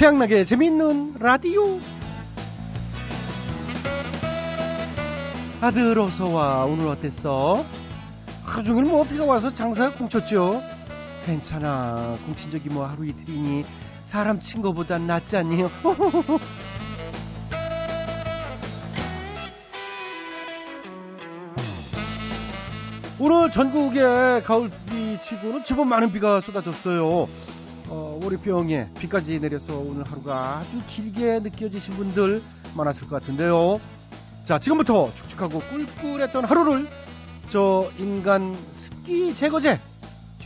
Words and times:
최양락의 0.00 0.46
재밌는 0.46 1.16
라디오. 1.18 1.78
아들 5.60 5.98
어서 5.98 6.26
와 6.30 6.64
오늘 6.64 6.88
어땠어? 6.88 7.66
하루 8.42 8.64
종일 8.64 8.84
뭐 8.84 9.04
비가 9.04 9.26
와서 9.26 9.52
장사가 9.52 9.98
꽁쳤죠? 9.98 10.62
괜찮아 11.26 12.16
꽁친 12.24 12.50
적이 12.50 12.70
뭐 12.70 12.86
하루 12.86 13.04
이틀이니 13.04 13.66
사람 14.02 14.40
친 14.40 14.62
거보단 14.62 15.06
낫지 15.06 15.36
않니? 15.36 15.64
오늘 23.20 23.50
전국에 23.50 24.40
가을비 24.46 25.18
치고는 25.20 25.66
제법 25.66 25.88
많은 25.88 26.10
비가 26.10 26.40
쏟아졌어요. 26.40 27.28
어, 27.90 28.20
월요병에 28.22 28.90
비까지 29.00 29.40
내려서 29.40 29.76
오늘 29.76 30.04
하루가 30.04 30.58
아주 30.58 30.80
길게 30.88 31.40
느껴지신 31.40 31.94
분들 31.94 32.40
많았을 32.76 33.08
것 33.08 33.20
같은데요. 33.20 33.80
자, 34.44 34.58
지금부터 34.60 35.12
축축하고 35.14 35.60
꿀꿀했던 35.60 36.44
하루를 36.44 36.88
저 37.48 37.90
인간 37.98 38.56
습기 38.70 39.34
제거제 39.34 39.80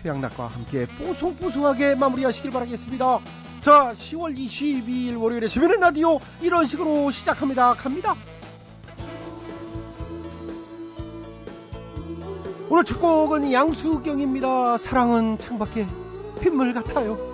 최양락과 0.00 0.46
함께 0.46 0.86
뽀송뽀송하게 0.86 1.96
마무리하시길 1.96 2.50
바라겠습니다. 2.50 3.20
자, 3.60 3.92
10월 3.94 4.36
22일 4.36 5.20
월요일에 5.20 5.48
재미있는 5.48 5.80
라디오 5.80 6.20
이런 6.40 6.64
식으로 6.64 7.10
시작합니다. 7.10 7.74
갑니다. 7.74 8.14
오늘 12.70 12.84
첫 12.84 13.00
곡은 13.00 13.52
양수경입니다. 13.52 14.78
사랑은 14.78 15.36
창밖에 15.38 15.86
빗물 16.40 16.72
같아요. 16.72 17.33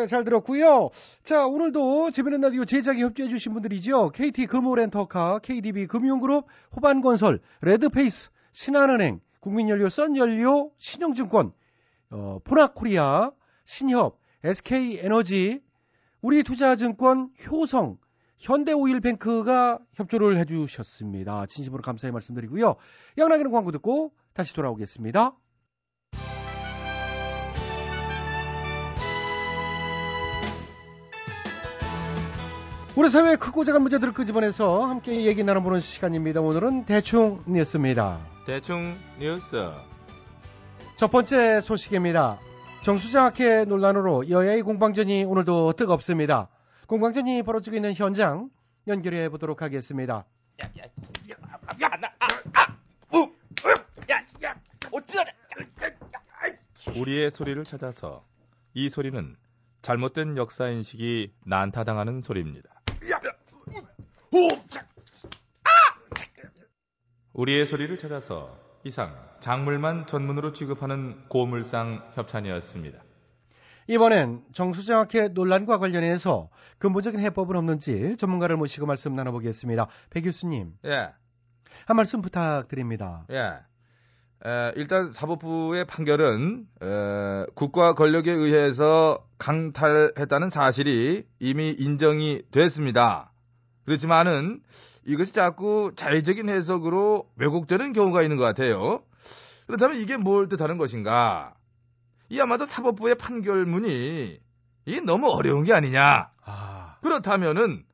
자, 0.00 0.04
노래 0.04 0.06
잘 0.06 0.24
들었고요. 0.24 0.88
자, 1.22 1.46
오늘도 1.46 2.10
재미있는 2.12 2.40
라디오 2.40 2.64
제작에 2.64 3.00
협조해 3.00 3.28
주신 3.28 3.52
분들이죠. 3.52 4.10
KT 4.10 4.46
금호렌터카, 4.46 5.40
KDB 5.40 5.86
금융그룹, 5.88 6.46
호반건설, 6.74 7.40
레드페이스, 7.60 8.30
신한은행, 8.52 9.20
국민연료, 9.40 9.90
썬연료, 9.90 10.70
신영증권, 10.78 11.52
어, 12.12 12.38
포나코리아, 12.44 13.32
신협, 13.66 14.18
SK에너지, 14.42 15.60
우리투자증권, 16.22 17.30
효성, 17.50 17.98
현대오일뱅크가 18.38 19.80
협조를 19.94 20.38
해주셨습니다. 20.38 21.44
진심으로 21.44 21.82
감사의 21.82 22.12
말씀드리고요. 22.12 22.76
양락이는 23.18 23.50
광고 23.50 23.70
듣고 23.70 24.12
다시 24.32 24.54
돌아오겠습니다. 24.54 25.36
우리 33.00 33.08
사회의 33.08 33.38
크고 33.38 33.64
작은 33.64 33.80
문제들을 33.80 34.12
끄집어내서 34.12 34.84
함께 34.84 35.24
얘기 35.24 35.42
나눠보는 35.42 35.80
시간입니다. 35.80 36.42
오늘은 36.42 36.84
대충 36.84 37.42
뉴스입니다. 37.46 38.20
대충 38.44 38.94
뉴스. 39.18 39.70
첫 40.96 41.10
번째 41.10 41.62
소식입니다. 41.62 42.38
정수장학회 42.82 43.64
논란으로 43.64 44.28
여야의 44.28 44.60
공방전이 44.60 45.24
오늘도 45.24 45.72
뜨겁습니다. 45.78 46.50
공방전이 46.88 47.42
벌어지고 47.42 47.76
있는 47.76 47.94
현장 47.94 48.50
연결해 48.86 49.30
보도록 49.30 49.62
하겠습니다. 49.62 50.26
우리의 56.98 57.30
소리를 57.30 57.64
찾아서 57.64 58.26
이 58.74 58.90
소리는 58.90 59.36
잘못된 59.80 60.36
역사 60.36 60.68
인식이 60.68 61.32
난타당하는 61.46 62.20
소리입니다. 62.20 62.79
우리의 67.32 67.66
소리를 67.66 67.96
찾아서 67.96 68.56
이상 68.84 69.14
작물만 69.40 70.06
전문으로 70.06 70.52
취급하는 70.52 71.28
고물상 71.28 72.12
협찬이었습니다. 72.14 73.02
이번엔 73.88 74.42
정수장학회 74.52 75.28
논란과 75.28 75.78
관련해서 75.78 76.48
근본적인 76.78 77.18
해법은 77.20 77.56
없는지 77.56 78.16
전문가를 78.16 78.56
모시고 78.56 78.86
말씀 78.86 79.14
나눠보겠습니다. 79.14 79.88
배 80.10 80.20
교수님, 80.20 80.74
예, 80.84 81.12
한 81.86 81.96
말씀 81.96 82.22
부탁드립니다. 82.22 83.26
예. 83.30 83.54
에, 84.48 84.72
일단 84.76 85.12
사법부의 85.12 85.86
판결은 85.86 86.66
에, 86.82 87.46
국가 87.54 87.94
권력에 87.94 88.30
의해서 88.30 89.26
강탈했다는 89.38 90.50
사실이 90.50 91.24
이미 91.40 91.74
인정이 91.78 92.42
됐습니다. 92.50 93.29
그렇지만은 93.90 94.62
이것이 95.04 95.32
자꾸 95.32 95.90
자의적인 95.96 96.48
해석으로 96.48 97.28
왜곡되는 97.34 97.92
경우가 97.92 98.22
있는 98.22 98.36
것 98.36 98.44
같아요. 98.44 99.02
그렇다면 99.66 99.96
이게 99.96 100.16
뭘 100.16 100.48
뜻하는 100.48 100.78
것인가? 100.78 101.54
이 102.28 102.40
아마도 102.40 102.66
사법부의 102.66 103.16
판결문이 103.16 104.38
이게 104.84 105.00
너무 105.00 105.28
어려운 105.28 105.64
게 105.64 105.72
아니냐? 105.72 106.30
아, 106.44 106.98
그렇다면은 107.02 107.84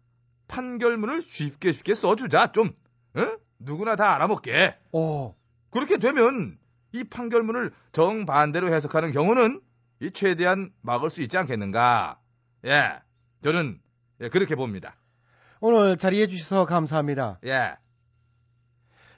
판결문을 0.48 1.22
쉽게 1.22 1.72
쉽게 1.72 1.94
써주자 1.94 2.52
좀, 2.52 2.74
응? 3.16 3.38
누구나 3.58 3.96
다 3.96 4.14
알아먹게. 4.14 4.76
오, 4.92 5.34
그렇게 5.70 5.96
되면 5.96 6.58
이 6.92 7.04
판결문을 7.04 7.72
정반대로 7.92 8.68
해석하는 8.68 9.12
경우는 9.12 9.62
이 10.00 10.10
최대한 10.10 10.74
막을 10.82 11.08
수 11.08 11.22
있지 11.22 11.38
않겠는가? 11.38 12.20
예, 12.66 13.00
저는 13.42 13.80
예, 14.20 14.28
그렇게 14.28 14.54
봅니다. 14.56 14.94
오늘 15.60 15.96
자리해 15.96 16.26
주셔서 16.26 16.66
감사합니다. 16.66 17.38
예, 17.46 17.76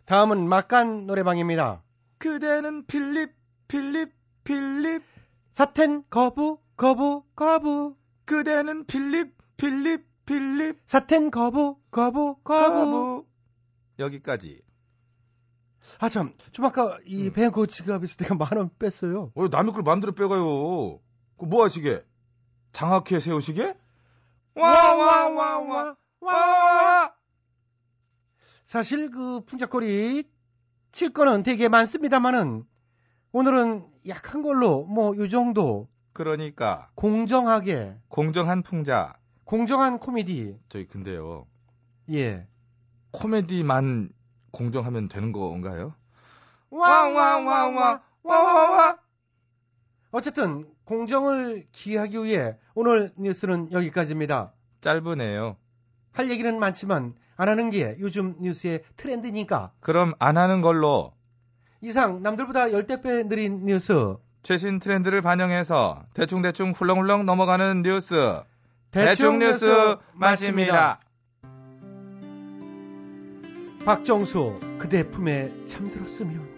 다음은 0.06 0.48
막간 0.48 1.06
노래방입니다. 1.06 1.82
그대는 2.18 2.86
필립, 2.86 3.32
필립, 3.68 4.12
필립. 4.44 5.02
사텐 5.52 6.04
거부 6.10 6.60
거부 6.76 7.24
거부 7.34 7.96
그대는 8.24 8.86
필립, 8.86 9.36
필립, 9.56 10.06
필립. 10.24 10.78
사텐 10.86 11.30
거부 11.30 11.78
거부 11.90 12.36
거부 12.44 12.74
거부. 12.74 13.26
여기까지. 13.98 14.62
아 16.00 16.08
참 16.08 16.34
좀 16.52 16.66
아까 16.66 16.98
이 17.06 17.28
음. 17.28 17.32
뱅크 17.32 17.66
지갑에서 17.66 18.16
내가 18.16 18.34
만 18.34 18.50
원 18.56 18.70
뺐어요. 18.78 19.32
어, 19.34 19.48
남의 19.48 19.72
걸 19.72 19.82
마음대로 19.82 20.12
빼가요. 20.14 21.00
그 21.38 21.46
뭐 21.46 21.64
하시게? 21.64 22.04
장학회 22.72 23.20
세우시게? 23.20 23.74
와, 24.56 24.94
와, 24.94 25.28
와, 25.28 25.58
와, 25.60 25.96
와, 26.20 26.32
와. 26.34 27.14
사실 28.64 29.10
그 29.10 29.44
풍자거리 29.44 30.28
칠 30.92 31.12
거는 31.12 31.42
되게 31.42 31.68
많습니다만은 31.68 32.64
오늘은 33.32 33.86
약한 34.08 34.42
걸로 34.42 34.84
뭐 34.84 35.14
요 35.16 35.28
정도 35.28 35.88
그러니까 36.12 36.90
공정하게 36.94 37.96
공정한 38.08 38.62
풍자. 38.62 39.16
공정한 39.44 39.98
코미디 39.98 40.58
저희 40.68 40.86
근데요. 40.86 41.46
예 42.12 42.46
코미디만 43.12 44.10
공정하면 44.50 45.08
되는 45.08 45.32
건가요? 45.32 45.94
와와와와와와와 46.70 48.98
어쨌든 50.10 50.66
공정을 50.84 51.66
기하기 51.72 52.24
위해 52.24 52.58
오늘 52.74 53.12
뉴스는 53.16 53.72
여기까지입니다. 53.72 54.52
짧으네요. 54.80 55.56
할 56.18 56.30
얘기는 56.30 56.58
많지만 56.58 57.14
안 57.36 57.48
하는 57.48 57.70
게 57.70 57.96
요즘 58.00 58.34
뉴스의 58.40 58.82
트렌드니까. 58.96 59.70
그럼 59.78 60.14
안 60.18 60.36
하는 60.36 60.60
걸로. 60.60 61.12
이상 61.80 62.24
남들보다 62.24 62.72
열대 62.72 63.02
배 63.02 63.22
느린 63.22 63.64
뉴스. 63.64 64.16
최신 64.42 64.80
트렌드를 64.80 65.22
반영해서 65.22 66.02
대충대충 66.14 66.72
훌렁훌렁 66.72 67.24
넘어가는 67.24 67.82
뉴스. 67.82 68.42
대충 68.90 69.38
뉴스 69.38 69.96
마칩니다. 70.14 70.98
박정수 73.84 74.58
그대 74.80 75.08
품에 75.08 75.52
잠들었으면 75.66 76.57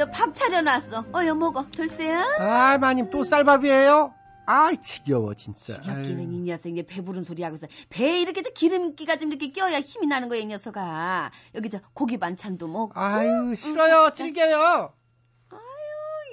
저 0.00 0.10
밥 0.10 0.34
차려놨어 0.34 1.06
어여 1.14 1.34
먹어 1.34 1.66
돌쇠야 1.76 2.24
아, 2.38 2.78
마님 2.78 3.10
또 3.10 3.22
쌀밥이에요? 3.22 4.14
아이, 4.46 4.78
지겨워, 4.78 5.34
진짜. 5.34 5.78
지겹기는 5.80 6.32
이 6.32 6.40
녀석 6.40 6.70
이제 6.70 6.82
배부른 6.82 7.22
소리 7.22 7.42
하고서 7.42 7.66
배에 7.90 8.20
이렇게 8.22 8.40
저 8.42 8.48
기름기가 8.50 9.16
좀 9.16 9.28
이렇게 9.28 9.52
껴야 9.52 9.78
힘이 9.80 10.06
나는 10.06 10.28
거야 10.30 10.40
이 10.40 10.46
녀석아 10.46 11.30
여기 11.54 11.68
저 11.68 11.80
고기 11.92 12.16
반찬도 12.18 12.66
먹고 12.66 12.98
아유, 12.98 13.54
싫어요. 13.54 14.10
질겨요. 14.14 14.94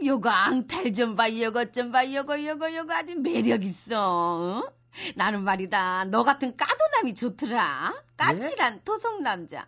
요거 0.05 0.29
앙탈 0.29 0.93
좀 0.93 1.15
봐, 1.17 1.29
요거 1.29 1.71
좀 1.71 1.91
봐, 1.91 2.05
요거, 2.09 2.41
요거, 2.45 2.73
요거 2.73 2.93
아주 2.93 3.15
매력 3.19 3.63
있어. 3.65 4.61
응? 4.63 4.69
나는 5.15 5.43
말이다. 5.43 6.05
너 6.05 6.23
같은 6.23 6.55
까도남이 6.55 7.15
좋더라. 7.15 7.93
까칠한 8.15 8.81
토속남자. 8.85 9.67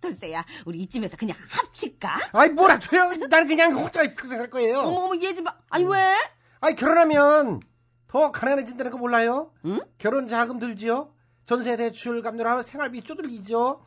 돌쇠야, 0.00 0.44
우리 0.64 0.78
이쯤에서 0.80 1.16
그냥 1.16 1.36
합칠까? 1.48 2.18
아이, 2.32 2.48
뭐라 2.50 2.78
줘요. 2.78 3.10
나는 3.28 3.46
그냥 3.46 3.74
혼자 3.76 4.02
평생 4.14 4.38
살 4.38 4.50
거예요. 4.50 4.78
어머, 4.80 5.00
어머, 5.06 5.14
얘좀 5.22 5.44
봐. 5.44 5.56
아니, 5.68 5.84
왜? 5.84 6.14
아이, 6.60 6.74
결혼하면 6.74 7.60
더 8.08 8.30
가난해진다는 8.32 8.90
거 8.92 8.98
몰라요? 8.98 9.52
응? 9.66 9.80
결혼 9.98 10.26
자금 10.26 10.58
들지요? 10.58 11.12
전세 11.44 11.76
대출 11.76 12.22
갚느라 12.22 12.62
생활비 12.62 13.02
쪼들리죠? 13.02 13.82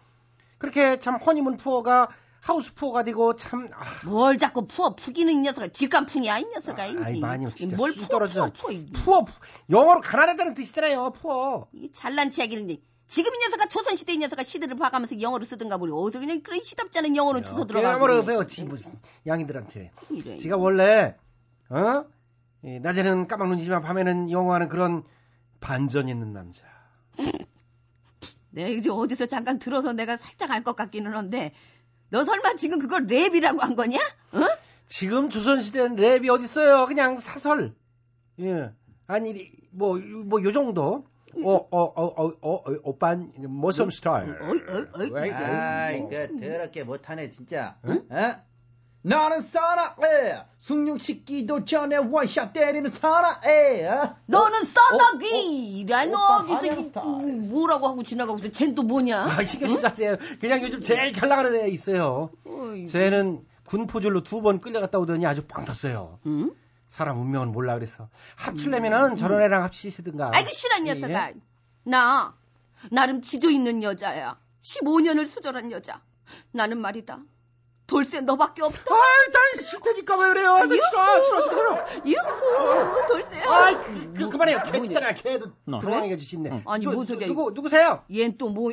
그렇게 0.58 1.00
참 1.00 1.16
honeymoon 1.16 1.58
poor가 1.58 2.10
house 2.42 2.74
poor가 2.74 3.04
되고 3.04 3.36
참, 3.36 3.70
아, 3.74 3.84
뭘 4.06 4.38
자꾸 4.38 4.68
poor, 4.68 4.96
푸기는 4.96 5.34
이 5.34 5.38
녀석아. 5.38 5.68
뒷간 5.68 6.07
푸냐, 6.07 6.40
이 6.40 6.46
녀석아. 6.54 6.84
아이, 6.84 7.18
이- 7.18 7.22
많이 7.22 7.46
이 7.46 7.54
진짜 7.56 7.78
뭘수 7.78 8.00
푸어, 8.02 8.08
떨어져. 8.10 8.44
푸어, 8.52 8.52
푸어. 8.52 8.72
이- 8.72 8.86
푸어, 8.92 9.24
푸- 9.24 9.34
영어로 9.70 10.02
가난하다는 10.02 10.54
뜻이잖아요, 10.54 11.12
poor. 11.12 11.68
이게 11.74 11.90
잘난 11.94 12.30
체하기는 12.32 12.68
지금 13.08 13.34
이 13.36 13.38
녀석아 13.46 13.68
조선시대 13.68 14.14
이 14.14 14.18
녀석아 14.18 14.44
시대를 14.44 14.76
봐가면서 14.76 15.20
영어로 15.22 15.46
쓰든가 15.46 15.78
보리 15.78 15.92
어디서 15.94 16.20
그냥 16.20 16.42
그런 16.42 16.62
시답잖은 16.64 17.16
영어로 17.16 17.42
주워 17.42 17.66
들어가고 17.66 17.94
영어로 17.94 18.14
그래. 18.16 18.26
배웠지, 18.26 18.64
무슨, 18.64 18.92
양이들한테. 19.28 19.92
이래. 20.10 20.38
지가 20.38 20.58
원래, 20.58 21.16
어? 21.70 22.06
이 22.64 22.80
낮에는 22.80 23.28
까막눈이지만 23.28 23.82
밤에는 23.82 24.32
영어하는 24.32 24.70
그런 24.70 25.04
반전 25.60 26.08
있는 26.08 26.34
남자. 26.34 26.64
내가 28.52 28.70
이제 28.70 28.90
어디서 28.90 29.26
잠깐 29.26 29.60
들어서 29.60 29.94
내가 29.94 30.16
살짝 30.16 30.52
알 30.52 30.64
것 30.64 30.76
같기는 30.76 31.12
한데 31.14 31.54
너 32.10 32.24
설마 32.24 32.56
지금 32.56 32.80
그거 32.80 32.98
랩이라고 32.98 33.60
한 33.60 33.76
거냐? 33.76 33.98
어? 33.98 34.40
지금 34.86 35.30
조선시대는 35.30 35.96
랩이 35.98 36.30
어딨어요? 36.30 36.86
그냥 36.86 37.18
사설. 37.18 37.74
예. 38.40 38.72
아니, 39.08 39.52
뭐, 39.72 39.98
뭐, 39.98 40.44
요 40.44 40.52
정도. 40.52 41.06
어, 41.44 41.52
어, 41.56 41.68
어, 41.72 42.06
어, 42.06 42.28
어, 42.42 42.54
어, 42.56 42.64
오빤, 42.84 43.32
모섬 43.38 43.90
스타일. 43.90 44.38
어이, 44.42 44.60
어이. 45.00 45.10
왜, 45.12 45.22
왜, 45.22 45.32
아이, 45.32 46.00
뭐. 46.02 46.10
그 46.10 46.40
더럽게 46.40 46.84
못하네 46.84 47.30
진짜. 47.30 47.76
응? 47.86 48.04
어? 48.10 48.36
나는 49.06 49.42
사나에 49.42 50.44
숭늉 50.60 50.98
씻기도 51.00 51.66
전에 51.66 51.98
원샷 51.98 52.54
때리는 52.54 52.90
사나에. 52.90 53.86
어? 53.86 54.16
너는 54.28 54.64
써덕이라 54.64 56.06
너 56.06 56.44
오빠 56.44 56.56
어디서 56.58 56.84
스타일. 56.84 57.34
뭐라고 57.34 57.88
하고 57.90 58.04
지나가고 58.04 58.40
있어 58.40 58.50
쟨 58.50 58.76
또 58.76 58.84
뭐냐? 58.84 59.24
아, 59.26 59.44
신경 59.44 59.70
쓰지 59.70 59.82
마세요. 59.82 60.16
그냥 60.40 60.64
요즘 60.64 60.80
제일 60.82 61.12
잘 61.14 61.28
나가는 61.30 61.54
애 61.56 61.68
있어요. 61.68 62.30
쟤는 62.88 63.44
군포졸로 63.66 64.24
두 64.24 64.42
번 64.42 64.62
끌려갔다 64.62 65.00
오더니 65.00 65.26
아주 65.26 65.44
빵 65.48 65.66
떴어요. 65.66 66.20
응? 66.26 66.52
사람 66.94 67.20
운명은 67.20 67.52
몰라 67.52 67.74
그래서. 67.74 68.08
합치려면은 68.36 69.16
저런 69.16 69.42
애랑 69.42 69.64
합치시든가. 69.64 70.30
아이고 70.32 70.50
싫어 70.52 70.78
이 70.78 70.82
녀석아 70.82 71.30
예? 71.30 71.36
나 71.86 72.38
나름 72.92 73.20
지조 73.20 73.50
있는 73.50 73.82
여자야 73.82 74.40
15년을 74.62 75.26
수절한 75.26 75.72
여자 75.72 76.04
나는 76.52 76.78
말이다 76.78 77.24
돌쇠 77.88 78.22
너밖에 78.22 78.62
없다 78.62 78.94
아이, 78.94 79.32
난 79.32 79.64
싫다니까 79.64 80.18
왜 80.18 80.34
그래요? 80.34 80.54
나 80.54 80.66
싫어, 80.68 81.22
싫어, 81.24 81.42
싫어, 81.42 81.54
싫어. 81.56 81.86
유후 82.06 83.08
돌쇠야 83.08 83.50
아이, 83.50 83.76
그, 84.14 84.30
그만해요. 84.30 84.62
걔 84.72 84.80
진짜나 84.80 85.16
걔도 85.16 85.52
어. 85.72 85.80
도망해 85.80 86.16
주시네. 86.16 86.62
아니, 86.68 86.86
누, 86.86 86.94
뭔 86.94 87.08
소리야, 87.08 87.26
누구, 87.26 87.52
누구세요? 87.56 88.04
얜 88.08 88.38
또 88.38 88.50
뭐, 88.50 88.72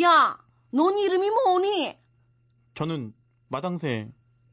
야, 0.00 0.38
넌 0.70 0.96
이름이 0.96 1.28
뭐니? 1.28 1.98
저는 2.74 3.12
마당새 3.48 4.08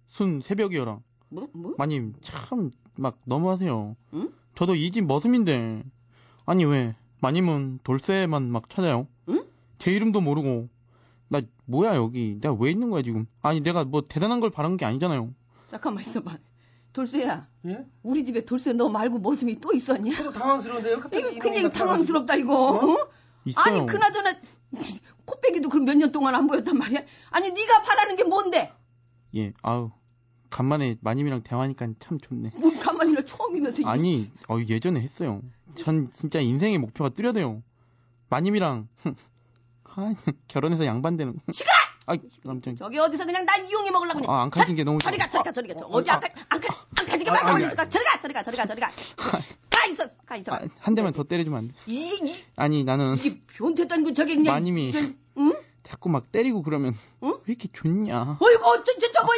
순 0.10 0.42
새벽이어라. 0.42 1.00
뭐, 1.32 1.48
뭐? 1.54 1.74
마님 1.78 2.14
참 2.22 2.72
막 2.96 3.18
너무하세요. 3.26 3.96
응? 4.14 4.30
저도 4.56 4.76
이 4.76 4.92
집 4.92 5.06
머슴인데 5.06 5.84
아니 6.46 6.66
왜 6.66 6.96
마님은 7.20 7.80
돌쇠만 7.84 8.52
막 8.52 8.70
찾아요? 8.70 9.08
응? 9.30 9.44
제 9.78 9.92
이름도 9.92 10.22
모르고 10.22 10.70
나 11.30 11.42
뭐야 11.66 11.96
여기 11.96 12.38
내가 12.42 12.54
왜 12.60 12.72
있는 12.72 12.90
거야 12.90 13.02
지금? 13.04 13.26
아니 13.42 13.62
내가 13.62 13.84
뭐 13.86 14.02
대단한 14.08 14.40
걸 14.40 14.50
바란 14.50 14.78
게 14.78 14.86
아니잖아요. 14.86 15.34
잠깐만 15.68 16.02
있어봐. 16.02 16.38
돌쇠야, 16.94 17.48
예? 17.68 17.86
우리 18.04 18.26
집에 18.26 18.44
돌쇠 18.44 18.74
너 18.74 18.90
말고 18.90 19.20
머슴이 19.20 19.62
또 19.62 19.72
있었냐? 19.72 20.14
저도 20.14 20.32
당황스러운데요. 20.34 20.98
이거 20.98 21.08
굉장히. 21.10 21.70
당황스럽다, 21.70 22.36
이거. 22.36 22.54
어? 22.54 22.92
어? 22.92 23.08
있어요. 23.46 23.64
아니, 23.78 23.86
그나저나, 23.86 24.34
코빼기도 25.24 25.70
그럼 25.70 25.86
몇 25.86 25.96
년 25.96 26.12
동안 26.12 26.36
안 26.36 26.48
보였단 26.48 26.78
말이야? 26.78 27.00
아니, 27.30 27.50
네가 27.52 27.82
바라는 27.84 28.18
게 28.18 28.26
뭔데? 28.26 28.74
예 29.34 29.54
아우 29.62 29.92
간만에 30.52 30.98
마님이랑 31.02 31.42
대화하니까 31.44 31.88
참 32.00 32.20
좋네. 32.20 32.52
뭘 32.60 32.78
가만히나 32.80 33.22
처음이면서. 33.22 33.82
이- 33.82 33.86
아니 33.86 34.32
어, 34.48 34.58
예전에 34.68 35.00
했어요. 35.02 35.42
전 35.76 36.08
진짜 36.12 36.40
인생의 36.40 36.78
목표가 36.78 37.10
뚜렷해요. 37.10 37.64
마님이랑 38.30 38.88
아, 39.84 40.14
결혼해서 40.48 40.86
양반되는. 40.86 41.34
시끄러! 41.52 41.72
아 42.08 42.16
깜짝. 42.46 42.76
저기 42.76 42.98
어디서 42.98 43.26
그냥 43.26 43.46
날 43.46 43.64
이용해 43.66 43.92
먹으려고 43.92 44.20
그냥. 44.20 44.34
아, 44.36 44.44
안 44.44 44.50
가진 44.50 44.76
게 44.76 44.84
너무 44.84 45.00
저리 45.00 45.18
가, 45.18 45.30
저리 45.30 45.44
가, 45.44 45.52
저리 45.52 45.68
가. 45.70 45.76
저 45.80 45.86
어디 45.86 46.10
아, 46.12 46.16
안 46.16 46.20
가, 46.20 46.28
안 46.50 46.60
가, 46.60 46.86
안 47.00 47.06
가지게 47.08 47.30
아, 47.30 47.34
말고 47.34 47.48
아니, 47.50 47.56
올려줄까? 47.64 47.90
저리 47.90 48.04
가, 48.04 48.20
저리 48.20 48.34
가, 48.34 48.44
저리 48.44 48.58
가, 48.58 48.66
저리 48.66 48.82
가. 48.82 48.92
가 49.70 49.86
있어, 49.88 50.08
가 50.26 50.36
있어. 50.36 50.54
아, 50.54 50.60
한 50.80 50.96
대만 50.96 51.14
더 51.14 51.24
때려주면 51.24 51.58
안 51.60 51.68
돼. 51.68 51.74
이, 51.88 52.20
이, 52.24 52.36
아니 52.56 52.84
나는 52.84 53.16
이게 53.18 53.40
변태도 53.48 53.94
아니고 53.94 54.14
저게 54.14 54.36
그냥. 54.36 54.54
마님이 54.54 54.94
응? 55.38 55.54
자꾸 55.84 56.10
막 56.10 56.32
때리고 56.32 56.64
그러면 56.64 56.96
응? 57.24 57.30
왜 57.30 57.40
이렇게 57.48 57.70
좋냐? 57.72 58.38
어이구, 58.42 58.84
저, 58.84 58.94
저, 59.00 59.12
저, 59.12 59.24
뭐. 59.24 59.32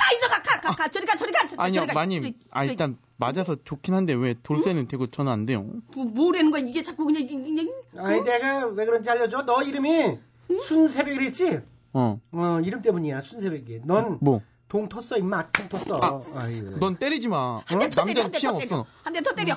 가 0.00 0.12
있어, 0.14 0.28
가, 0.28 0.37
가, 0.60 0.70
가, 0.70 0.74
가. 0.84 0.88
저리 0.88 1.06
가, 1.06 1.16
저리 1.16 1.32
가, 1.32 1.46
저리 1.46 1.56
가. 1.56 1.64
아니요 1.64 1.80
저리 1.82 1.86
가. 1.88 1.94
마님 1.94 2.22
저, 2.22 2.30
아 2.50 2.64
저, 2.64 2.70
일단 2.70 2.98
맞아서 3.16 3.56
좋긴 3.64 3.94
한데 3.94 4.12
왜 4.14 4.34
돌쇠는 4.42 4.86
되고 4.88 5.06
저는 5.08 5.30
안 5.32 5.46
돼요? 5.46 5.64
뭐, 5.94 6.04
뭐라는 6.04 6.50
거야? 6.50 6.62
이게 6.62 6.82
자꾸 6.82 7.04
그냥, 7.06 7.26
그냥, 7.26 7.44
그냥. 7.92 8.06
아니, 8.06 8.20
내가 8.22 8.66
왜 8.66 8.84
그런지 8.86 9.10
알려줘. 9.10 9.42
너 9.44 9.62
이름이 9.62 10.18
순새벽 10.62 11.14
이랬지? 11.16 11.60
어 11.94 12.20
어, 12.32 12.60
이름 12.64 12.82
때문이야, 12.82 13.20
순새벽이. 13.22 13.80
넌 13.84 14.18
뭐? 14.20 14.40
동 14.68 14.88
텄어, 14.88 15.18
임마. 15.18 15.50
동 15.50 15.66
텄어. 15.68 16.02
아, 16.02 16.22
아이고. 16.42 16.78
넌 16.78 16.96
때리지 16.96 17.28
마. 17.28 17.62
한대더 17.66 18.04
때려, 18.04 18.22
남자 18.22 18.22
한대 18.24 18.38
취향 18.38 18.52
더 18.54 18.58
때려. 18.58 18.76
없어. 18.80 18.90
한 19.02 19.12
대 19.14 19.20
더 19.22 19.34
때려. 19.34 19.56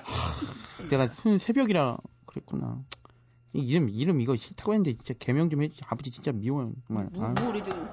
내가 0.89 1.07
순 1.07 1.37
새벽이라 1.37 1.97
그랬구나. 2.25 2.79
이 3.53 3.59
이름 3.59 3.89
이름 3.89 4.21
이거 4.21 4.37
싫다고 4.37 4.73
했는데 4.73 4.93
진짜 4.93 5.13
개명 5.19 5.49
좀 5.49 5.61
해주지. 5.63 5.81
아버지 5.87 6.09
진짜 6.09 6.31
미워요 6.31 6.71
정말. 6.87 7.09
뭐, 7.11 7.25
아. 7.25 7.29
뭐래, 7.41 7.61
좀. 7.61 7.89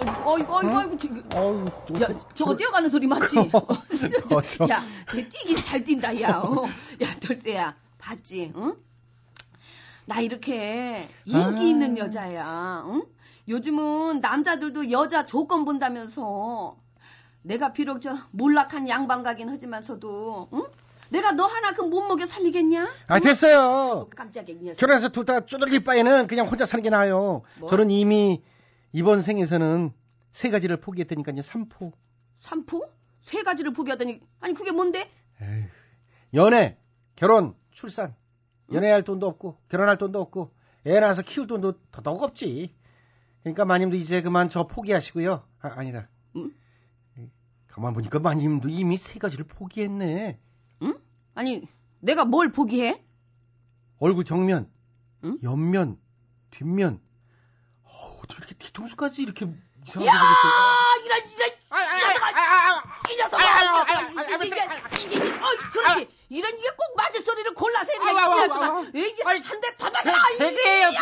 어이구, 0.00 0.56
어이구, 0.56 0.78
어이구, 0.78 1.22
어이구, 1.36 2.02
야, 2.02 2.08
저거 2.34 2.56
뛰어가는 2.56 2.88
소리 2.90 3.06
맞지? 3.06 3.38
어, 3.38 4.40
저- 4.42 4.68
야, 4.68 4.80
걔 5.10 5.28
뛰긴 5.28 5.56
잘 5.56 5.84
뛴다, 5.84 6.18
야. 6.22 6.38
어. 6.38 6.64
야, 7.02 7.08
돌쇠야. 7.20 7.74
봤지? 7.98 8.52
응? 8.56 8.76
나 10.06 10.20
이렇게 10.20 11.08
인기 11.26 11.38
아. 11.38 11.50
있는 11.62 11.98
여자야. 11.98 12.84
응? 12.88 13.02
요즘은 13.48 14.20
남자들도 14.20 14.90
여자 14.90 15.24
조건 15.24 15.64
본다면서 15.64 16.76
내가 17.42 17.72
비록 17.72 18.00
저 18.00 18.16
몰락한 18.32 18.88
양반가긴 18.88 19.48
하지만서도 19.50 20.48
응? 20.54 20.64
내가 21.10 21.32
너 21.32 21.44
하나 21.44 21.72
그못 21.72 22.06
먹여 22.06 22.24
살리겠냐? 22.26 22.88
아, 23.08 23.18
됐어요. 23.18 24.08
깜짝이야, 24.16 24.56
이 24.56 24.64
녀석. 24.64 24.78
결혼해서 24.78 25.08
둘 25.10 25.24
다 25.24 25.44
쪼들릴 25.44 25.82
바에는 25.84 26.26
그냥 26.28 26.46
혼자 26.46 26.64
사는 26.64 26.82
게 26.82 26.88
나아요. 26.90 27.42
뭐? 27.58 27.68
저는 27.68 27.90
이미 27.90 28.42
이번 28.92 29.20
생에서는 29.20 29.92
세 30.32 30.50
가지를 30.50 30.80
포기했다니까요. 30.80 31.42
삼포. 31.42 31.92
삼포? 32.40 32.90
세 33.22 33.42
가지를 33.42 33.72
포기하더니 33.72 34.20
아니 34.40 34.54
그게 34.54 34.72
뭔데? 34.72 35.10
에휴. 35.40 35.66
연애, 36.34 36.78
결혼, 37.16 37.54
출산. 37.70 38.14
연애할 38.72 39.02
돈도 39.02 39.26
없고, 39.26 39.58
결혼할 39.68 39.98
돈도 39.98 40.20
없고, 40.20 40.54
애 40.86 41.00
낳아서 41.00 41.22
키울 41.22 41.48
돈도 41.48 41.80
더더욱 41.90 42.22
없지. 42.22 42.74
그러니까 43.42 43.64
마님도 43.64 43.96
이제 43.96 44.22
그만 44.22 44.48
저 44.48 44.66
포기하시고요. 44.66 45.42
아, 45.60 45.68
아니다. 45.68 46.08
응? 46.36 46.52
가만 47.66 47.94
보니까 47.94 48.20
마님도 48.20 48.68
이미 48.68 48.96
세 48.96 49.18
가지를 49.18 49.46
포기했네. 49.46 50.38
아니, 51.34 51.62
내가 52.00 52.24
뭘 52.24 52.52
포기해? 52.52 53.02
얼굴 53.98 54.24
정면, 54.24 54.70
응? 55.24 55.38
옆면, 55.42 55.98
뒷면. 56.50 57.00
어, 58.30 58.36
어떻게 58.36 58.38
이렇게 58.38 58.54
뒤통수까지 58.54 59.22
이렇게 59.22 59.46
이상하게 59.86 60.06
야! 60.08 60.12
생겼어요? 60.12 60.52
이런, 61.04 61.18
이런, 61.28 61.50
이 63.10 63.16
녀석아! 63.16 63.42
이 64.08 64.14
녀석아! 64.14 64.44
이게, 64.44 64.46
이게, 64.46 65.16
이게, 65.16 65.30
어, 65.30 65.46
그렇지. 65.72 66.08
이런, 66.28 66.52
이게 66.56 66.68
꼭 66.76 66.96
맞을 66.96 67.22
소리를 67.22 67.54
골라서 67.54 67.86
해. 67.90 67.96
이 67.96 68.14
녀석아! 68.14 68.82
이게, 68.94 69.22
한 69.24 69.60
대 69.60 69.76
더 69.78 69.90
맞아! 69.90 70.12
되게요, 70.38 70.88
이- 70.90 70.94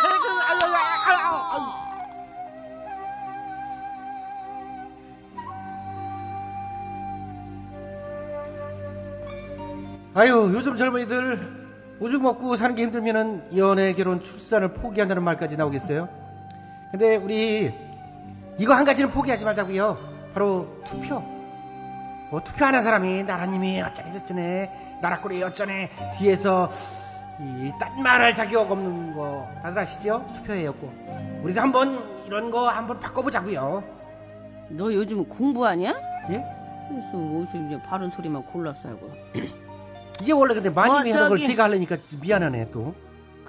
아유, 10.15 10.51
요즘 10.53 10.75
젊은이들 10.75 11.59
오죽 11.99 12.21
먹고 12.21 12.55
사는 12.55 12.75
게 12.75 12.83
힘들면은 12.83 13.57
연애, 13.57 13.93
결혼, 13.93 14.23
출산을 14.23 14.73
포기한다는 14.73 15.23
말까지 15.23 15.57
나오겠어요? 15.57 16.09
근데 16.91 17.15
우리 17.17 17.71
이거 18.57 18.73
한 18.73 18.83
가지는 18.85 19.11
포기하지 19.11 19.45
말자고요. 19.45 19.97
바로 20.33 20.67
투표. 20.83 21.19
뭐 22.31 22.41
투표하는 22.43 22.81
사람이 22.81 23.23
나라님이 23.23 23.81
어쩌네 23.81 24.11
저쩌네 24.11 24.99
나라꼴이 25.01 25.41
어쩌네 25.41 25.89
뒤에서 26.17 26.69
이딴 27.39 28.01
말할 28.03 28.35
자격 28.35 28.69
없는 28.69 29.15
거 29.15 29.47
다들 29.63 29.79
아시죠? 29.79 30.25
투표해였고 30.35 31.39
우리도 31.43 31.59
한번 31.61 32.23
이런 32.27 32.51
거 32.51 32.67
한번 32.69 32.99
바꿔보자고요. 32.99 33.83
너 34.69 34.93
요즘 34.93 35.27
공부하냐? 35.27 35.89
예? 36.29 36.45
그래서 36.89 37.17
어디서 37.17 37.65
이제 37.65 37.81
바른 37.81 38.09
소리만 38.09 38.43
골라서 38.45 38.89
하고. 38.89 39.11
이게 40.21 40.31
원래 40.33 40.53
근데 40.53 40.69
많이 40.69 40.89
뭐, 40.89 40.97
하는 40.99 41.11
걸 41.13 41.29
저기- 41.29 41.47
제가 41.47 41.63
하려니까 41.63 41.97
미안하네 42.21 42.69
또. 42.71 42.93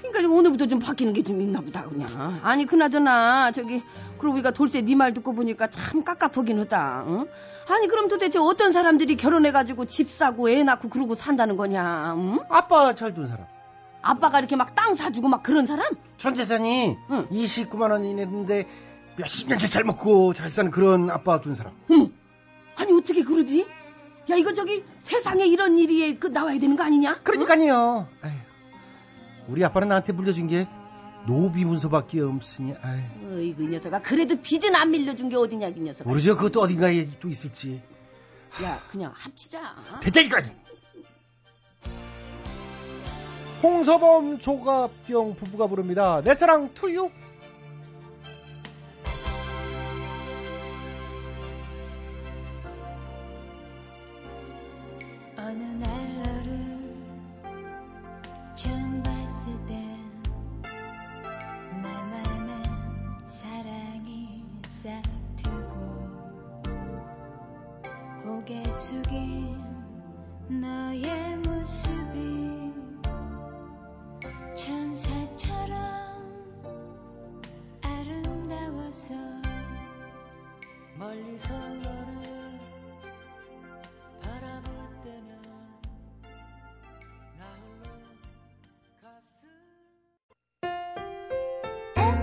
그러니까 0.00 0.20
좀 0.22 0.32
오늘부터 0.32 0.66
좀 0.66 0.78
바뀌는 0.78 1.12
게 1.12 1.22
좀 1.22 1.40
있나 1.40 1.60
보다 1.60 1.82
그냥. 1.84 2.08
아니 2.42 2.64
그나저나 2.66 3.52
저기 3.52 3.82
그러고 4.18 4.34
우리가 4.34 4.50
돌쇠 4.52 4.82
네 4.82 4.94
말 4.94 5.12
듣고 5.14 5.32
보니까 5.34 5.68
참 5.68 6.02
깝깝하긴 6.02 6.58
하다. 6.60 7.04
응? 7.08 7.26
아니 7.68 7.86
그럼 7.88 8.08
도대체 8.08 8.38
어떤 8.38 8.72
사람들이 8.72 9.16
결혼해가지고 9.16 9.84
집 9.86 10.10
사고 10.10 10.50
애 10.50 10.62
낳고 10.64 10.88
그러고 10.88 11.14
산다는 11.14 11.56
거냐? 11.56 12.14
응? 12.16 12.38
아빠 12.48 12.94
잘둔 12.94 13.28
사람. 13.28 13.46
아빠가 14.02 14.38
이렇게 14.38 14.56
막 14.56 14.74
땅 14.74 14.94
사주고 14.94 15.28
막 15.28 15.42
그런 15.42 15.66
사람? 15.66 15.86
전 16.16 16.34
재산이 16.34 16.96
응. 17.10 17.28
29만 17.30 17.90
원이랬는데 17.90 18.66
몇십 19.16 19.48
년째 19.48 19.68
잘 19.68 19.84
먹고 19.84 20.32
잘 20.32 20.48
사는 20.48 20.70
그런 20.70 21.10
아빠 21.10 21.40
둔 21.40 21.54
사람. 21.54 21.72
어머, 21.90 22.08
아니 22.78 22.92
어떻게 22.92 23.22
그러지? 23.22 23.66
야 24.30 24.36
이거 24.36 24.52
저기 24.54 24.84
세상에 25.00 25.44
이런 25.46 25.76
일이 25.78 26.16
그 26.18 26.28
나와야 26.28 26.58
되는 26.58 26.76
거 26.76 26.82
아니냐? 26.84 27.20
그러니까요. 27.24 28.06
아휴, 28.22 28.32
우리 29.50 29.64
아빠는 29.64 29.88
나한테 29.88 30.12
물려준 30.12 30.46
게 30.46 30.68
노비 31.26 31.64
문서밖에 31.64 32.20
없으니. 32.20 32.74
아휴, 32.80 33.36
어이구 33.36 33.64
이 33.64 33.66
녀석아 33.66 34.00
그래도 34.00 34.40
빚은 34.40 34.74
안 34.74 34.90
밀려준 34.90 35.28
게 35.28 35.36
어디냐 35.36 35.68
이 35.68 35.80
녀석아. 35.80 36.08
모르죠. 36.08 36.36
그것도 36.36 36.60
어딘가에 36.62 37.08
또 37.20 37.28
있을지. 37.28 37.82
야 38.62 38.80
그냥 38.90 39.12
합치자. 39.14 39.76
대대기까지. 40.00 40.52
홍서범 43.62 44.38
조갑경 44.38 45.34
부부가 45.34 45.66
부릅니다. 45.66 46.22
내 46.22 46.34
사랑 46.34 46.72
투유. 46.72 47.10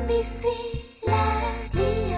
MBC 0.07 0.47
라디오 1.05 2.17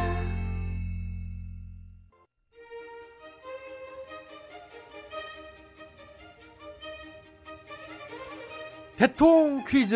대통 8.96 9.63
퀴즈. 9.67 9.96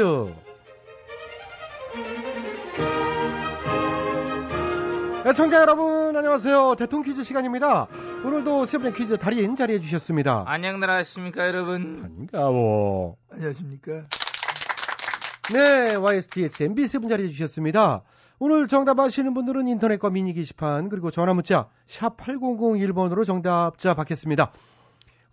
애청자 5.28 5.58
여러분 5.58 6.16
안녕하세요. 6.16 6.76
대통 6.80 7.04
퀴즈 7.04 7.22
시간입니다. 7.22 7.88
오늘도 8.26 8.66
세번의 8.66 8.94
퀴즈 8.94 9.18
달인 9.20 9.56
자리해 9.56 9.80
주셨습니다. 9.80 10.46
안녕들 10.48 10.90
하십니까 10.90 11.46
여러분? 11.46 12.28
반가워. 12.32 13.18
안녕하십니까? 13.32 14.08
네, 15.52 15.96
YS 15.96 16.32
TH 16.32 16.68
MB님 16.70 17.10
자리 17.10 17.26
해 17.26 17.30
주셨습니다. 17.30 18.04
오늘 18.40 18.68
정답 18.68 18.98
아시는 19.00 19.34
분들은 19.34 19.68
인터넷과 19.68 20.10
미니 20.10 20.34
게시판 20.34 20.88
그리고 20.88 21.12
전화 21.12 21.34
문자 21.34 21.68
샵 21.86 22.16
8001번으로 22.16 23.26
정답자 23.26 23.94
받겠습니다. 23.94 24.54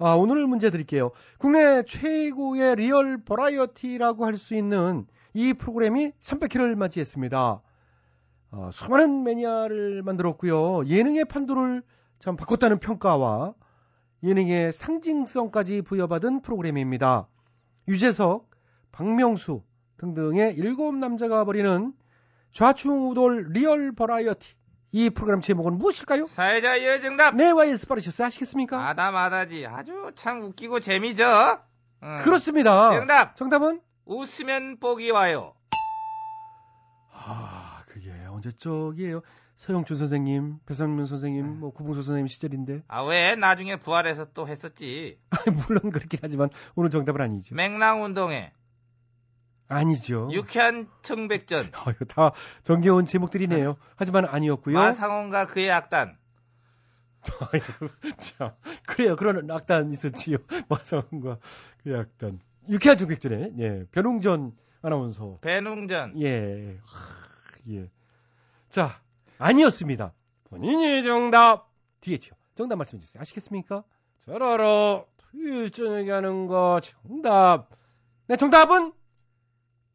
아, 0.01 0.15
오늘 0.15 0.49
문제 0.49 0.71
드릴게요. 0.71 1.13
국내 1.39 1.85
최고의 1.85 2.75
리얼 2.77 3.23
버라이어티라고 3.23 4.27
할 4.27 4.37
수 4.37 4.57
있는 4.57 5.07
이 5.33 5.53
프로그램이 5.55 6.11
300회를 6.19 6.75
맞이했습니다. 6.75 7.63
아, 8.51 8.71
수많은 8.73 9.23
매니아를 9.23 10.03
만들었고요. 10.03 10.87
예능의 10.87 11.27
판도를 11.27 11.85
참 12.19 12.37
바꿨다는 12.37 12.81
평가와 12.81 13.55
예능의 14.25 14.73
상징성까지 14.73 15.83
부여받은 15.83 16.43
프로그램입니다. 16.43 17.29
유재석, 17.87 18.51
박명수 18.91 19.63
등등의 20.11 20.55
일곱 20.57 20.95
남자가 20.95 21.45
벌이는 21.45 21.93
좌충우돌 22.53 23.49
리얼 23.53 23.93
버라이어티. 23.93 24.55
이 24.93 25.11
프로그램 25.11 25.41
제목은 25.41 25.75
무엇일까요? 25.79 26.27
사회자 26.27 26.75
이어 26.77 26.99
정답. 27.01 27.37
네, 27.37 27.51
YS 27.51 27.87
빠르셨어요. 27.87 28.27
아시겠습니까? 28.27 28.89
아다마다지 28.89 29.67
아주 29.67 30.11
참 30.17 30.41
웃기고 30.41 30.81
재미죠. 30.81 31.23
응. 32.03 32.17
그렇습니다. 32.25 32.91
정답. 32.99 33.37
정답은? 33.37 33.81
웃으면 34.07 34.79
복이 34.81 35.11
와요. 35.13 35.55
아, 37.13 37.83
그게 37.87 38.11
언제 38.31 38.51
쪽이에요? 38.51 39.21
서영춘 39.55 39.97
선생님, 39.99 40.59
배상민 40.65 41.05
선생님, 41.07 41.61
뭐 41.61 41.71
구봉수 41.73 42.03
선생님 42.03 42.27
시절인데. 42.27 42.83
아 42.89 43.05
왜 43.05 43.37
나중에 43.37 43.77
부활해서 43.77 44.33
또 44.33 44.49
했었지. 44.49 45.19
물론 45.69 45.93
그렇긴 45.93 46.19
하지만 46.23 46.49
오늘 46.75 46.89
정답은 46.91 47.21
아니죠. 47.21 47.55
맹랑 47.55 48.03
운동회, 48.03 48.53
아니죠. 49.71 50.29
유쾌한 50.33 50.89
청백전, 51.03 51.71
다 52.09 52.33
정겨운 52.65 53.05
제목들이네요. 53.05 53.77
하지만 53.97 54.27
아니었고요. 54.27 54.77
마상원과 54.77 55.47
그의 55.47 55.71
악단. 55.71 56.19
참. 58.19 58.51
그래요. 58.87 59.15
그런 59.17 59.51
악단 59.51 59.91
있었지요. 59.93 60.39
마상과 60.69 61.39
그 61.83 61.97
악단. 61.97 62.41
유쾌한 62.69 62.99
중백전에, 62.99 63.53
예. 63.59 63.85
변웅전 63.93 64.53
아나운서. 64.83 65.39
배농전. 65.41 66.21
예. 66.21 66.79
하, 66.83 67.73
예. 67.73 67.89
자, 68.69 69.01
아니었습니다. 69.39 70.13
본인이 70.45 71.03
정답. 71.03 71.71
뒤에죠. 72.01 72.35
정답 72.55 72.77
말씀해 72.77 73.01
주세요. 73.03 73.21
아시겠습니까? 73.21 73.85
잘 74.25 74.43
알아. 74.43 75.05
토요일 75.19 75.71
저녁에 75.71 76.11
하는 76.11 76.47
거 76.47 76.81
정답. 76.83 77.69
네, 78.27 78.37
정답은 78.37 78.93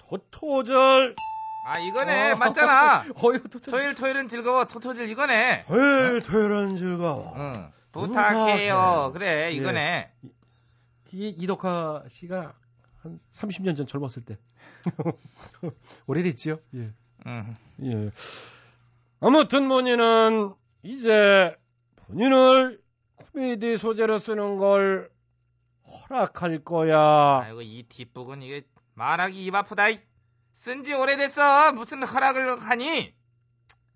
토토절. 0.10 1.20
아 1.64 1.80
이거네 1.80 2.32
어. 2.32 2.36
맞잖아. 2.36 3.06
어휴, 3.24 3.40
토토절. 3.44 3.72
토요일 3.72 3.96
토요일은 3.96 4.28
즐거워 4.28 4.66
토토질 4.66 5.10
이거네. 5.10 5.66
토요일, 5.68 6.22
토요일은 6.22 6.76
즐거워. 6.78 7.34
응. 7.38 7.72
부탁해. 7.92 8.34
부탁해요. 8.34 9.12
그래 9.14 9.48
예. 9.48 9.52
이거네. 9.52 10.12
이 11.14 11.30
이덕화 11.30 12.04
씨가 12.10 12.54
한 13.02 13.20
30년 13.32 13.76
전 13.76 13.88
젊었을 13.88 14.26
때. 14.26 14.38
오래됐지요? 16.08 16.60
예. 16.76 16.92
응. 17.26 17.54
예. 17.84 18.12
아무튼 19.22 19.68
본인은 19.70 20.54
이제 20.84 21.56
본인을 21.96 22.82
코미디 23.16 23.78
소재로 23.78 24.20
쓰는 24.20 24.58
걸 24.58 25.10
허락할 26.10 26.64
거야. 26.64 27.40
아이고 27.44 27.62
이 27.62 27.84
뒷북은 27.90 28.42
이게 28.44 28.62
말하기 28.96 29.46
입 29.46 29.54
아프다. 29.56 29.84
쓴지 30.54 30.94
오래됐어. 30.94 31.74
무슨 31.74 32.04
허락을 32.04 32.60
하니? 32.60 33.14